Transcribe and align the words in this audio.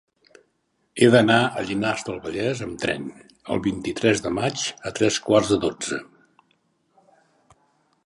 He 1.01 1.09
d'anar 1.15 1.37
a 1.59 1.65
Llinars 1.67 2.07
del 2.07 2.17
Vallès 2.23 2.63
amb 2.67 2.81
tren 2.85 3.07
el 3.57 3.63
vint-i-tres 3.69 4.25
de 4.29 4.35
maig 4.41 4.67
a 4.93 4.97
tres 5.01 5.23
quarts 5.29 5.57
de 5.57 5.63
dotze. 5.69 6.05